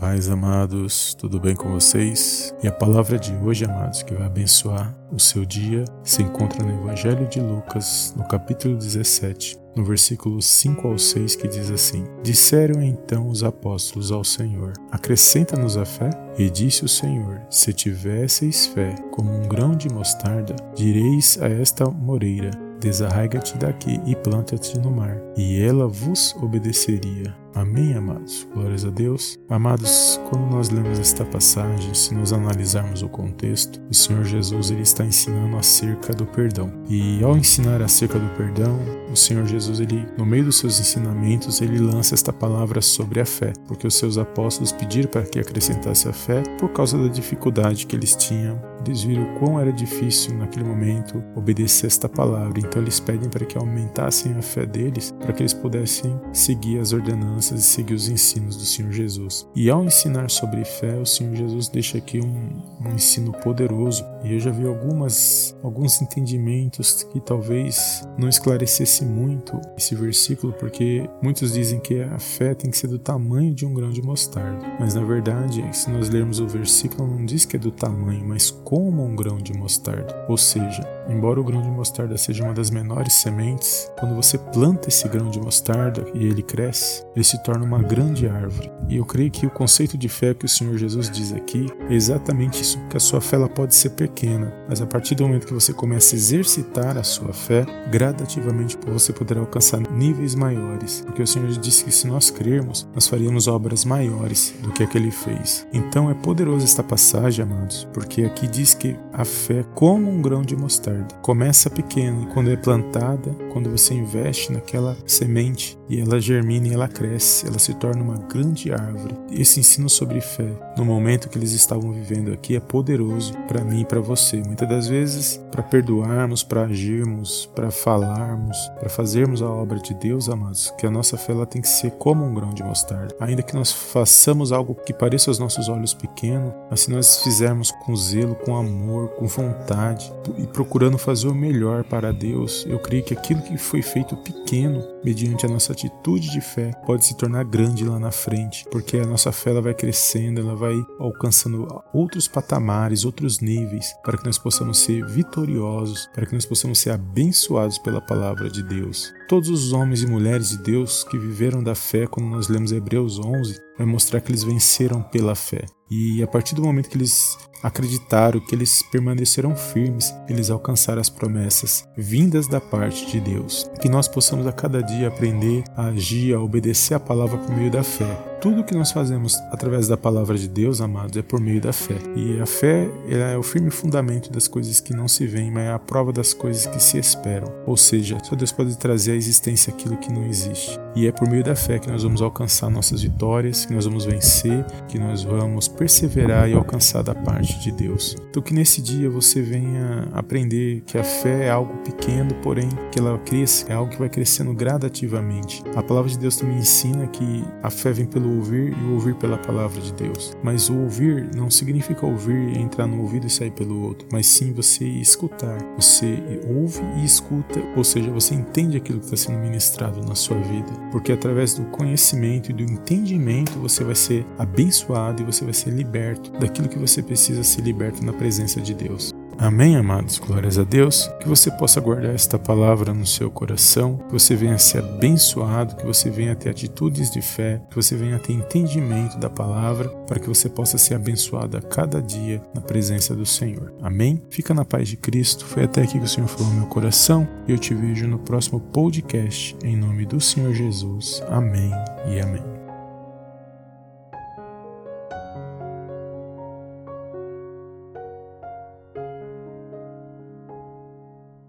paz, 0.00 0.30
amados, 0.30 1.12
tudo 1.12 1.38
bem 1.38 1.54
com 1.54 1.72
vocês? 1.72 2.54
E 2.62 2.66
a 2.66 2.72
palavra 2.72 3.18
de 3.18 3.34
hoje, 3.34 3.66
amados, 3.66 4.02
que 4.02 4.14
vai 4.14 4.26
abençoar 4.26 4.96
o 5.12 5.20
seu 5.20 5.44
dia, 5.44 5.84
se 6.02 6.22
encontra 6.22 6.64
no 6.64 6.82
Evangelho 6.82 7.28
de 7.28 7.38
Lucas, 7.38 8.14
no 8.16 8.26
capítulo 8.26 8.78
17, 8.78 9.58
no 9.76 9.84
versículo 9.84 10.40
5 10.40 10.88
ao 10.88 10.98
6, 10.98 11.36
que 11.36 11.46
diz 11.46 11.70
assim: 11.70 12.06
Disseram 12.22 12.82
então 12.82 13.28
os 13.28 13.44
apóstolos 13.44 14.10
ao 14.10 14.24
Senhor: 14.24 14.72
Acrescenta-nos 14.90 15.76
a 15.76 15.84
fé? 15.84 16.08
E 16.38 16.48
disse 16.48 16.82
o 16.82 16.88
Senhor: 16.88 17.42
Se 17.50 17.70
tivesseis 17.70 18.68
fé 18.68 18.94
como 19.10 19.30
um 19.30 19.46
grão 19.46 19.76
de 19.76 19.90
mostarda, 19.90 20.56
direis 20.74 21.38
a 21.42 21.48
esta 21.48 21.84
moreira: 21.84 22.50
Desarraiga-te 22.80 23.58
daqui 23.58 24.00
e 24.06 24.16
planta-te 24.16 24.78
no 24.78 24.90
mar, 24.90 25.20
e 25.36 25.60
ela 25.60 25.86
vos 25.86 26.34
obedeceria. 26.40 27.39
Amém, 27.54 27.94
amados? 27.94 28.46
Glórias 28.54 28.84
a 28.84 28.90
Deus. 28.90 29.38
Amados, 29.48 30.20
quando 30.28 30.50
nós 30.50 30.70
lemos 30.70 30.98
esta 30.98 31.24
passagem, 31.24 31.92
se 31.94 32.14
nós 32.14 32.32
analisarmos 32.32 33.02
o 33.02 33.08
contexto, 33.08 33.80
o 33.90 33.94
Senhor 33.94 34.24
Jesus 34.24 34.70
ele 34.70 34.82
está 34.82 35.04
ensinando 35.04 35.56
acerca 35.56 36.12
do 36.12 36.24
perdão. 36.24 36.72
E 36.88 37.22
ao 37.24 37.36
ensinar 37.36 37.82
acerca 37.82 38.18
do 38.18 38.28
perdão, 38.36 38.78
o 39.12 39.16
Senhor 39.16 39.46
Jesus, 39.46 39.80
ele, 39.80 40.06
no 40.16 40.24
meio 40.24 40.44
dos 40.44 40.58
seus 40.58 40.78
ensinamentos, 40.78 41.60
ele 41.60 41.78
lança 41.78 42.14
esta 42.14 42.32
palavra 42.32 42.80
sobre 42.80 43.20
a 43.20 43.26
fé, 43.26 43.52
porque 43.66 43.86
os 43.86 43.94
seus 43.94 44.16
apóstolos 44.16 44.72
pediram 44.72 45.10
para 45.10 45.22
que 45.22 45.40
acrescentasse 45.40 46.08
a 46.08 46.12
fé 46.12 46.42
por 46.58 46.70
causa 46.70 46.96
da 46.96 47.08
dificuldade 47.08 47.86
que 47.86 47.96
eles 47.96 48.14
tinham. 48.14 48.69
Eles 48.84 49.02
viram 49.02 49.34
quão 49.38 49.58
era 49.60 49.72
difícil 49.72 50.34
naquele 50.36 50.64
momento 50.64 51.22
obedecer 51.34 51.86
esta 51.86 52.08
palavra, 52.08 52.58
então 52.58 52.80
eles 52.80 53.00
pedem 53.00 53.28
para 53.28 53.44
que 53.44 53.58
aumentassem 53.58 54.32
a 54.32 54.42
fé 54.42 54.66
deles, 54.66 55.14
para 55.18 55.32
que 55.32 55.42
eles 55.42 55.54
pudessem 55.54 56.18
seguir 56.32 56.78
as 56.78 56.92
ordenanças 56.92 57.60
e 57.60 57.62
seguir 57.62 57.94
os 57.94 58.08
ensinos 58.08 58.56
do 58.56 58.64
Senhor 58.64 58.92
Jesus. 58.92 59.46
E 59.54 59.70
ao 59.70 59.84
ensinar 59.84 60.30
sobre 60.30 60.64
fé, 60.64 60.96
o 60.98 61.06
Senhor 61.06 61.34
Jesus 61.34 61.68
deixa 61.68 61.98
aqui 61.98 62.20
um, 62.20 62.62
um 62.80 62.94
ensino 62.94 63.32
poderoso. 63.32 64.04
E 64.24 64.34
eu 64.34 64.40
já 64.40 64.50
vi 64.50 64.66
algumas, 64.66 65.56
alguns 65.62 66.00
entendimentos 66.02 67.02
que 67.04 67.20
talvez 67.20 68.06
não 68.18 68.28
esclarecesse 68.28 69.04
muito 69.04 69.60
esse 69.76 69.94
versículo, 69.94 70.52
porque 70.52 71.08
muitos 71.22 71.52
dizem 71.52 71.80
que 71.80 72.02
a 72.02 72.18
fé 72.18 72.54
tem 72.54 72.70
que 72.70 72.76
ser 72.76 72.88
do 72.88 72.98
tamanho 72.98 73.54
de 73.54 73.64
um 73.64 73.74
grão 73.74 73.90
de 73.90 74.02
mostarda. 74.02 74.66
Mas 74.78 74.94
na 74.94 75.04
verdade, 75.04 75.64
se 75.72 75.90
nós 75.90 76.08
lermos 76.08 76.40
o 76.40 76.46
versículo, 76.46 77.08
não 77.08 77.24
diz 77.24 77.44
que 77.44 77.56
é 77.56 77.58
do 77.58 77.70
tamanho, 77.70 78.24
mas 78.26 78.50
como 78.70 79.04
um 79.04 79.16
grão 79.16 79.38
de 79.38 79.52
mostarda. 79.52 80.14
Ou 80.28 80.36
seja, 80.36 80.84
embora 81.10 81.40
o 81.40 81.44
grão 81.44 81.60
de 81.62 81.68
mostarda 81.68 82.16
seja 82.16 82.44
uma 82.44 82.54
das 82.54 82.70
menores 82.70 83.14
sementes, 83.14 83.90
quando 83.98 84.14
você 84.14 84.38
planta 84.38 84.88
esse 84.88 85.06
grão 85.08 85.30
de 85.30 85.40
mostarda 85.40 86.06
e 86.14 86.24
ele 86.24 86.42
cresce, 86.42 87.04
ele 87.14 87.24
se 87.24 87.42
torna 87.42 87.64
uma 87.64 87.82
grande 87.82 88.28
árvore. 88.28 88.70
E 88.88 88.96
eu 88.96 89.04
creio 89.04 89.30
que 89.30 89.46
o 89.46 89.50
conceito 89.50 89.96
de 89.96 90.08
fé 90.08 90.34
que 90.34 90.44
o 90.44 90.48
Senhor 90.48 90.76
Jesus 90.76 91.10
diz 91.10 91.32
aqui 91.32 91.66
é 91.88 91.94
exatamente 91.94 92.62
isso, 92.62 92.78
que 92.88 92.96
a 92.96 93.00
sua 93.00 93.20
fé 93.20 93.36
ela 93.36 93.48
pode 93.48 93.74
ser 93.74 93.90
pequena, 93.90 94.52
mas 94.68 94.80
a 94.80 94.86
partir 94.86 95.14
do 95.14 95.22
momento 95.22 95.46
que 95.46 95.54
você 95.54 95.72
começa 95.72 96.14
a 96.14 96.18
exercitar 96.18 96.96
a 96.96 97.02
sua 97.02 97.32
fé, 97.32 97.64
gradativamente 97.90 98.78
você 98.86 99.12
poderá 99.12 99.40
alcançar 99.40 99.80
níveis 99.90 100.34
maiores, 100.34 101.02
porque 101.06 101.22
o 101.22 101.26
Senhor 101.26 101.48
disse 101.48 101.84
que 101.84 101.92
se 101.92 102.06
nós 102.06 102.30
crermos, 102.30 102.88
nós 102.94 103.06
faríamos 103.06 103.46
obras 103.46 103.84
maiores 103.84 104.54
do 104.62 104.72
que 104.72 104.82
a 104.82 104.86
que 104.86 104.98
ele 104.98 105.10
fez. 105.10 105.66
Então 105.72 106.10
é 106.10 106.14
poderosa 106.14 106.64
esta 106.64 106.82
passagem, 106.82 107.44
amados, 107.44 107.88
porque 107.92 108.24
aqui 108.24 108.46
diz 108.46 108.74
que 108.74 108.96
a 109.12 109.24
fé, 109.24 109.64
como 109.74 110.10
um 110.10 110.20
grão 110.20 110.42
de 110.42 110.56
mostarda, 110.56 110.99
começa 111.22 111.70
pequena 111.70 112.26
quando 112.32 112.50
é 112.50 112.56
plantada, 112.56 113.30
quando 113.52 113.70
você 113.70 113.94
investe 113.94 114.52
naquela 114.52 114.96
semente 115.06 115.78
e 115.88 116.00
ela 116.00 116.20
germina 116.20 116.68
e 116.68 116.72
ela 116.72 116.88
cresce, 116.88 117.46
ela 117.46 117.58
se 117.58 117.74
torna 117.74 118.02
uma 118.02 118.16
grande 118.16 118.72
árvore. 118.72 119.16
Esse 119.30 119.60
ensino 119.60 119.88
sobre 119.88 120.20
fé, 120.20 120.48
no 120.76 120.84
momento 120.84 121.28
que 121.28 121.36
eles 121.36 121.52
estavam 121.52 121.92
vivendo 121.92 122.32
aqui, 122.32 122.56
é 122.56 122.60
poderoso 122.60 123.32
para 123.48 123.64
mim 123.64 123.80
e 123.80 123.84
para 123.84 124.00
você. 124.00 124.42
Muitas 124.46 124.68
das 124.68 124.88
vezes, 124.88 125.40
para 125.50 125.62
perdoarmos, 125.62 126.42
para 126.42 126.62
agirmos, 126.62 127.50
para 127.54 127.70
falarmos, 127.70 128.56
para 128.78 128.88
fazermos 128.88 129.42
a 129.42 129.48
obra 129.48 129.78
de 129.78 129.94
Deus, 129.94 130.28
amados, 130.28 130.72
que 130.78 130.86
a 130.86 130.90
nossa 130.90 131.16
fé 131.16 131.32
ela 131.32 131.46
tem 131.46 131.60
que 131.60 131.68
ser 131.68 131.90
como 131.92 132.24
um 132.24 132.34
grão 132.34 132.50
de 132.50 132.62
mostarda. 132.62 133.14
Ainda 133.20 133.42
que 133.42 133.54
nós 133.54 133.72
façamos 133.72 134.52
algo 134.52 134.74
que 134.74 134.92
pareça 134.92 135.30
aos 135.30 135.38
nossos 135.38 135.68
olhos 135.68 135.92
pequeno, 135.92 136.54
mas 136.70 136.80
se 136.80 136.90
nós 136.90 137.22
fizermos 137.22 137.70
com 137.70 137.96
zelo, 137.96 138.34
com 138.34 138.56
amor, 138.56 139.08
com 139.10 139.26
vontade 139.26 140.12
e 140.38 140.46
procurando 140.46 140.89
fazer 140.98 141.28
o 141.28 141.34
melhor 141.34 141.84
para 141.84 142.12
Deus, 142.12 142.64
eu 142.66 142.78
creio 142.78 143.02
que 143.02 143.14
aquilo 143.14 143.42
que 143.42 143.56
foi 143.58 143.82
feito 143.82 144.16
pequeno, 144.16 144.82
mediante 145.04 145.46
a 145.46 145.48
nossa 145.48 145.72
atitude 145.72 146.30
de 146.30 146.40
fé, 146.40 146.72
pode 146.86 147.04
se 147.04 147.16
tornar 147.16 147.44
grande 147.44 147.84
lá 147.84 147.98
na 147.98 148.10
frente, 148.10 148.64
porque 148.70 148.96
a 148.98 149.06
nossa 149.06 149.32
fé 149.32 149.50
ela 149.50 149.62
vai 149.62 149.74
crescendo, 149.74 150.40
ela 150.40 150.54
vai 150.54 150.74
alcançando 150.98 151.66
outros 151.92 152.28
patamares, 152.28 153.04
outros 153.04 153.40
níveis, 153.40 153.94
para 154.04 154.18
que 154.18 154.26
nós 154.26 154.38
possamos 154.38 154.78
ser 154.78 155.04
vitoriosos, 155.06 156.08
para 156.14 156.26
que 156.26 156.34
nós 156.34 156.46
possamos 156.46 156.78
ser 156.78 156.90
abençoados 156.90 157.78
pela 157.78 158.00
palavra 158.00 158.48
de 158.50 158.62
Deus. 158.62 159.12
Todos 159.28 159.48
os 159.48 159.72
homens 159.72 160.02
e 160.02 160.06
mulheres 160.06 160.50
de 160.50 160.58
Deus 160.58 161.04
que 161.04 161.18
viveram 161.18 161.62
da 161.62 161.74
fé, 161.74 162.06
quando 162.06 162.28
nós 162.28 162.48
lemos 162.48 162.72
Hebreus 162.72 163.18
11, 163.18 163.60
vai 163.78 163.86
mostrar 163.86 164.20
que 164.20 164.30
eles 164.30 164.42
venceram 164.42 165.02
pela 165.02 165.34
fé. 165.34 165.64
E 165.90 166.22
a 166.22 166.26
partir 166.26 166.54
do 166.54 166.62
momento 166.62 166.88
que 166.88 166.96
eles 166.96 167.36
acreditaram, 167.62 168.40
que 168.40 168.54
eles 168.54 168.82
permaneceram 168.90 169.56
firmes, 169.56 170.14
eles 170.28 170.50
alcançaram 170.50 171.00
as 171.00 171.10
promessas 171.10 171.86
vindas 171.96 172.46
da 172.46 172.60
parte 172.60 173.06
de 173.06 173.20
Deus. 173.20 173.68
Que 173.82 173.88
nós 173.88 174.08
possamos 174.08 174.46
a 174.46 174.52
cada 174.52 174.82
dia 174.82 175.08
aprender 175.08 175.64
a 175.76 175.86
agir, 175.86 176.34
a 176.34 176.40
obedecer 176.40 176.94
a 176.94 177.00
palavra 177.00 177.38
por 177.38 177.54
meio 177.54 177.70
da 177.70 177.82
fé 177.82 178.29
tudo 178.40 178.64
que 178.64 178.74
nós 178.74 178.90
fazemos 178.90 179.36
através 179.52 179.86
da 179.86 179.96
palavra 179.96 180.36
de 180.36 180.48
Deus, 180.48 180.80
amados, 180.80 181.16
é 181.16 181.22
por 181.22 181.38
meio 181.38 181.60
da 181.60 181.72
fé. 181.72 181.96
E 182.16 182.40
a 182.40 182.46
fé 182.46 182.88
é 183.08 183.36
o 183.36 183.42
firme 183.42 183.70
fundamento 183.70 184.32
das 184.32 184.48
coisas 184.48 184.80
que 184.80 184.94
não 184.94 185.06
se 185.06 185.26
veem, 185.26 185.50
mas 185.50 185.64
é 185.64 185.72
a 185.72 185.78
prova 185.78 186.10
das 186.12 186.32
coisas 186.32 186.66
que 186.66 186.82
se 186.82 186.96
esperam. 186.98 187.52
Ou 187.66 187.76
seja, 187.76 188.18
só 188.24 188.34
Deus 188.34 188.50
pode 188.50 188.76
trazer 188.78 189.12
à 189.12 189.14
existência 189.14 189.72
aquilo 189.72 189.98
que 189.98 190.10
não 190.10 190.26
existe. 190.26 190.80
E 190.96 191.06
é 191.06 191.12
por 191.12 191.28
meio 191.28 191.44
da 191.44 191.54
fé 191.54 191.78
que 191.78 191.90
nós 191.90 192.02
vamos 192.02 192.22
alcançar 192.22 192.70
nossas 192.70 193.02
vitórias, 193.02 193.66
que 193.66 193.74
nós 193.74 193.84
vamos 193.84 194.06
vencer, 194.06 194.64
que 194.88 194.98
nós 194.98 195.22
vamos 195.22 195.68
perseverar 195.68 196.48
e 196.48 196.54
alcançar 196.54 197.02
da 197.02 197.14
parte 197.14 197.58
de 197.60 197.70
Deus. 197.70 198.16
Então 198.30 198.42
que 198.42 198.54
nesse 198.54 198.80
dia 198.80 199.10
você 199.10 199.42
venha 199.42 200.08
aprender 200.12 200.82
que 200.86 200.96
a 200.96 201.04
fé 201.04 201.46
é 201.46 201.50
algo 201.50 201.76
pequeno, 201.78 202.34
porém 202.42 202.68
que 202.90 202.98
ela 202.98 203.18
cresce, 203.18 203.66
é 203.68 203.74
algo 203.74 203.90
que 203.90 203.98
vai 203.98 204.08
crescendo 204.08 204.54
gradativamente. 204.54 205.62
A 205.76 205.82
palavra 205.82 206.10
de 206.10 206.18
Deus 206.18 206.36
também 206.36 206.58
ensina 206.58 207.06
que 207.06 207.44
a 207.62 207.70
fé 207.70 207.92
vem 207.92 208.06
pelo 208.06 208.29
ouvir 208.30 208.76
e 208.76 208.92
ouvir 208.92 209.14
pela 209.14 209.38
palavra 209.38 209.80
de 209.80 209.92
Deus. 209.92 210.36
Mas 210.42 210.68
o 210.68 210.78
ouvir 210.78 211.28
não 211.34 211.50
significa 211.50 212.06
ouvir 212.06 212.56
e 212.56 212.58
entrar 212.58 212.86
no 212.86 213.00
ouvido 213.00 213.26
e 213.26 213.30
sair 213.30 213.50
pelo 213.50 213.82
outro, 213.82 214.06
mas 214.10 214.26
sim 214.26 214.52
você 214.52 214.84
escutar. 214.84 215.58
Você 215.76 216.18
ouve 216.48 216.80
e 216.98 217.04
escuta, 217.04 217.60
ou 217.76 217.84
seja, 217.84 218.10
você 218.10 218.34
entende 218.34 218.76
aquilo 218.76 218.98
que 218.98 219.06
está 219.06 219.16
sendo 219.16 219.38
ministrado 219.38 220.04
na 220.06 220.14
sua 220.14 220.38
vida. 220.38 220.72
Porque 220.90 221.12
através 221.12 221.54
do 221.54 221.64
conhecimento 221.66 222.50
e 222.50 222.54
do 222.54 222.62
entendimento 222.62 223.58
você 223.58 223.84
vai 223.84 223.94
ser 223.94 224.26
abençoado 224.38 225.22
e 225.22 225.24
você 225.24 225.44
vai 225.44 225.54
ser 225.54 225.70
liberto 225.70 226.30
daquilo 226.32 226.68
que 226.68 226.78
você 226.78 227.02
precisa 227.02 227.42
ser 227.42 227.62
liberto 227.62 228.04
na 228.04 228.12
presença 228.12 228.60
de 228.60 228.74
Deus. 228.74 229.14
Amém, 229.40 229.74
amados? 229.74 230.18
Glórias 230.18 230.58
a 230.58 230.64
Deus. 230.64 231.10
Que 231.18 231.26
você 231.26 231.50
possa 231.50 231.80
guardar 231.80 232.14
esta 232.14 232.38
palavra 232.38 232.92
no 232.92 233.06
seu 233.06 233.30
coração, 233.30 233.96
que 233.96 234.12
você 234.12 234.36
venha 234.36 234.58
ser 234.58 234.84
abençoado, 234.84 235.76
que 235.76 235.86
você 235.86 236.10
venha 236.10 236.36
ter 236.36 236.50
atitudes 236.50 237.10
de 237.10 237.22
fé, 237.22 237.62
que 237.70 237.74
você 237.74 237.96
venha 237.96 238.18
ter 238.18 238.34
entendimento 238.34 239.16
da 239.16 239.30
palavra, 239.30 239.88
para 240.06 240.20
que 240.20 240.28
você 240.28 240.46
possa 240.46 240.76
ser 240.76 240.94
abençoado 240.94 241.56
a 241.56 241.62
cada 241.62 242.02
dia 242.02 242.42
na 242.54 242.60
presença 242.60 243.14
do 243.14 243.24
Senhor. 243.24 243.72
Amém? 243.80 244.22
Fica 244.28 244.52
na 244.52 244.64
paz 244.64 244.88
de 244.88 244.98
Cristo. 244.98 245.46
Foi 245.46 245.64
até 245.64 245.84
aqui 245.84 245.98
que 245.98 246.04
o 246.04 246.08
Senhor 246.08 246.26
falou 246.26 246.52
no 246.52 246.60
meu 246.60 246.68
coração 246.68 247.26
e 247.48 247.52
eu 247.52 247.58
te 247.58 247.72
vejo 247.72 248.06
no 248.06 248.18
próximo 248.18 248.60
podcast. 248.60 249.56
Em 249.64 249.74
nome 249.74 250.04
do 250.04 250.20
Senhor 250.20 250.52
Jesus. 250.52 251.22
Amém 251.30 251.70
e 252.06 252.20
amém. 252.20 252.59